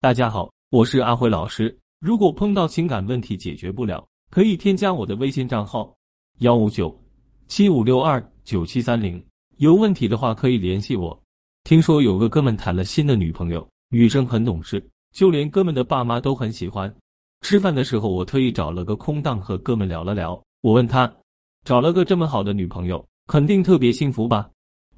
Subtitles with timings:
[0.00, 1.76] 大家好，我是阿辉老师。
[1.98, 5.92] 如果碰到情感问题解决不了，可以添加我的微信账号
[6.38, 6.96] 幺五九
[7.48, 9.20] 七五六二九七三零。
[9.56, 11.20] 有问题的话可以联系我。
[11.64, 14.80] 听说有个哥们谈了新的女朋友，女生很懂事，
[15.12, 16.94] 就连哥们的爸妈都很喜欢。
[17.40, 20.40] 吃饭的时候，我特意找了个空档和哥们聊了聊。
[20.60, 21.12] 我问他，
[21.64, 24.48] 找了个这么好的女朋友，肯定特别幸福吧？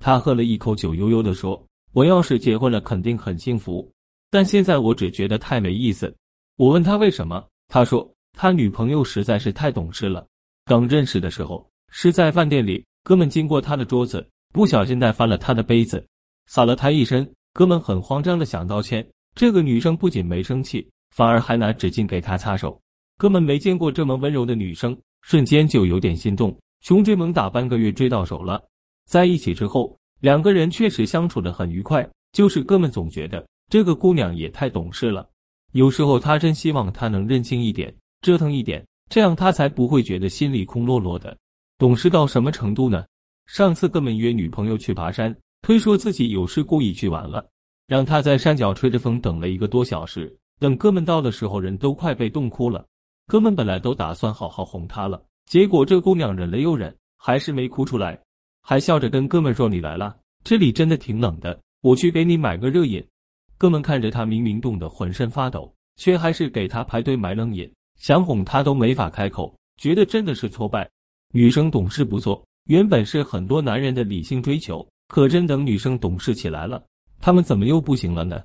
[0.00, 3.88] 他喝了一口酒，悠悠的说：“我要是结婚了，肯定很幸福。
[4.30, 6.14] 但现在我只觉得太没意思。”
[6.56, 10.26] 我问他为什么，他说他女朋友实在是太懂事了。
[10.64, 16.04] 刚认识的时候是在饭店里，哥们经过他的桌子，不小心带翻了他的杯子，
[16.46, 17.28] 洒了他一身。
[17.54, 22.80] 哥们很慌张的想道歉，这个女生不仅没生气，反而还拿纸巾给他擦手。
[23.16, 28.62] 哥们没见过这么温柔的女生，瞬间就有点心动，穷追猛打半个月追到手了。
[29.06, 32.08] 在一起之后，两个人确实相处的很愉快。
[32.32, 35.28] 就是哥们总觉得这个姑娘也太懂事了，
[35.72, 41.36] 有时候他真希望她能任性一点，折腾一点，这样他才不会觉得心里空落落的。
[41.76, 43.04] 懂事到什么程度呢？
[43.46, 47.46] 上次哥们约女朋友去爬山，推说自己有事故意去晚了，
[47.86, 50.34] 让他在山脚吹着风等了一个多小时。
[50.58, 52.84] 等哥们到的时候，人都快被冻哭了。
[53.26, 58.18] 哥们本来都打算好好哄她了，结果这姑娘忍了又忍，还是没哭出来。
[58.62, 63.06] 还笑着跟哥们说：“你来了，这里真的挺冷的，我去给你买个热饮。”
[63.58, 70.88] 哥们看着他明明冻得浑身发抖，却还是给他排队买冷饮，想哄他都没法开口，觉得真的是挫败。
[71.34, 76.82] 女生懂事不错，原本是很多男人的理性追求，可真等女生懂事起来了，
[77.20, 78.40] 他们怎么又不行了呢？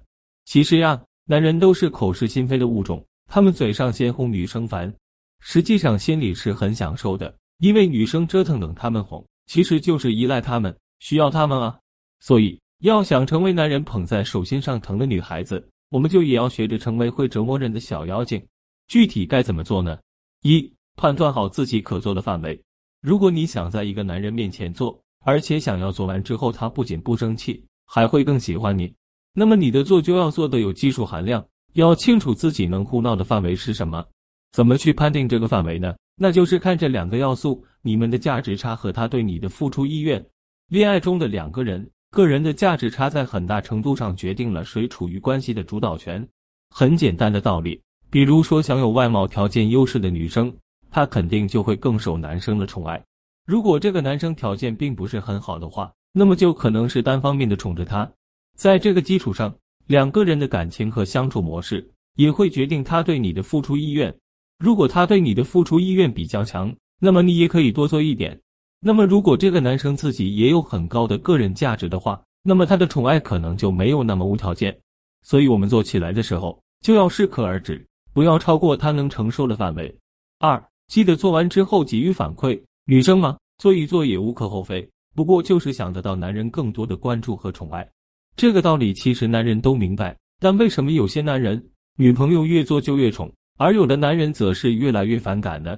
[0.46, 4.92] 其实呀，男人都是口是心非的物种，他们嘴上先哄女生烦，
[5.40, 9.24] 实际上心里是很享受的，因为女生折腾等他们哄。
[9.46, 11.78] 其实就是依赖他们，需要他们啊。
[12.20, 18.46] 所以要想成为男人捧在手心上疼的女孩子，我们就也要学着成为会折磨人的小妖精。
[18.90, 19.98] 具体该怎么做呢？
[20.42, 22.62] 一、判断好自己可做的范围。
[23.02, 28.94] 如果你想在一个男人面前做，而且想要做完之后他不仅不生气，还会更喜欢你，
[29.34, 34.06] 那么你的做就要做的有技术含量，要清楚自己能胡闹的范围是什么。
[34.52, 35.96] 怎么去判定这个范围呢？
[36.18, 40.22] 那就是看这两个要素：你们的价值差和他对你的付出意愿。
[40.68, 46.24] 恋爱中的两个人个人的价值差，在很大程度上决定了谁处于关系的主导权。
[46.70, 47.82] 很简单的道理，
[48.12, 50.56] 比如说，享有外貌条件优势的女生，
[50.92, 53.04] 她肯定就会更受男生的宠爱。
[53.48, 58.08] 如果这个男生条件并不是很好的话，那么就可能是单方面的宠着她。
[58.56, 59.52] 在这个基础上，
[59.88, 61.84] 两个人的感情和相处模式
[62.16, 64.16] 也会决定他对你的付出意愿。
[64.60, 68.40] 如果他对你的付出意愿比较强，那么你也可以多做一点。
[68.86, 74.78] 那么如果这个男生自己也有很高的个人价值的话，那么他的宠爱可能就没有那么无条件。
[75.22, 79.96] 所以，我们做起来的时候就要适可而止，不要超过他能承受的范围。
[80.40, 82.62] 二，记得做完之后给予反馈。
[82.86, 87.90] 女生嘛，做一做也无可厚非，不过就是想得到男人更多的关注和宠爱。
[88.36, 91.66] 这个道理其实男人都明白，但为什么有些男人
[91.96, 93.32] 女朋友越做就越宠？
[93.58, 95.78] 而有的男人则是越来越反感呢，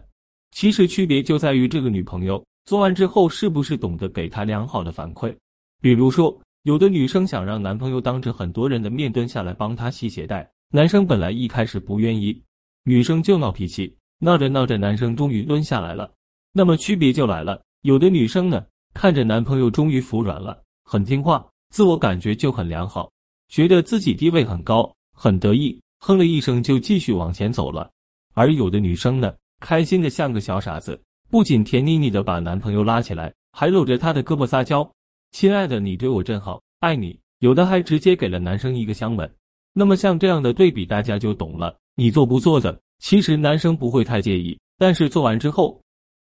[0.49, 5.35] 其实区别就在于这个女朋友做完之后是不是懂得给他良好的反馈。
[5.81, 12.41] 比如说，有的女生想让男朋友当着很多人的面蹲下来帮她系鞋带，男生本来一开始不愿意，
[12.83, 16.11] 女生就闹脾气，闹着闹着，男生终于蹲下来了。
[16.51, 23.11] 那么区别就来了，有的女生呢，看着男朋友终于服软了，很听话，自我感觉就很良好，
[23.49, 25.79] 觉得自己地位很高，很得意。
[25.99, 27.89] 哼了一声，就继续往前走了。
[28.33, 30.99] 而有的女生呢，开心的像个小傻子，
[31.29, 34.89] 不仅甜腻腻的把男朋友拉起来，还搂着他的胳膊撒娇
[35.31, 39.29] ：“亲爱的，你对我真好，爱你。”有的还直接给了男生一个香吻。
[39.73, 41.77] 那么像这样的对比，大家就懂了。
[41.95, 44.57] 你做不做的，其实男生不会太介意。
[44.77, 45.79] 但是做完之后，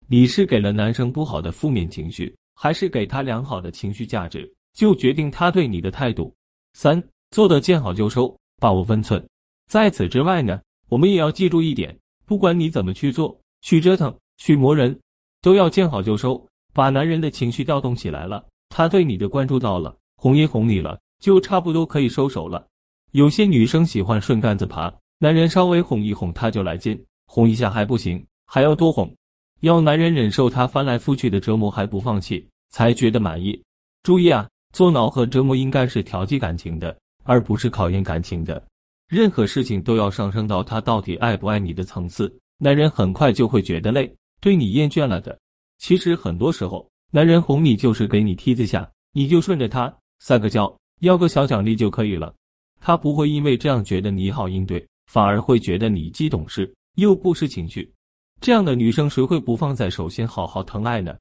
[0.09, 6.35] 你是给了男生不好的负面情绪，还是给他良好的情绪价值，就决定他对你的态度。
[6.75, 9.25] 三，做的见好就收，把握分寸。
[9.71, 11.97] 在此之外呢，我们也要记住一点：
[12.27, 14.99] 不管你怎么去做、去折腾、去磨人，
[15.41, 16.47] 都要见好就收。
[16.73, 22.67] 把男人的情绪调动起来了，他对你的关注到了，哄一哄你了，就差不多可以收手了。
[23.13, 29.15] 有些女生喜欢顺杆子爬，男人稍微哄一哄她就来劲，哄一下还不行，还要多哄，
[29.61, 33.63] 要男人忍受她翻来覆去的折磨还不放弃，才觉得满意。
[34.03, 38.61] 注意啊，做恼和折磨应该是调剂感情的，而不是考验感情的。
[39.09, 44.13] 任何事情都要上升到他到底爱不爱你的层次，男人很快就会觉得累，
[44.45, 45.41] 对你厌倦了的。
[45.79, 50.71] 其实很多时候，男人哄你就是给你梯子下，你就顺着他撒个娇，
[51.01, 52.35] 要个小奖励就可以了。
[52.79, 57.91] 他不会因为这样觉得你好应对，反而会觉得你既懂事又不失情趣。
[58.43, 61.17] 这样的女生谁会不放在手心好好疼爱呢？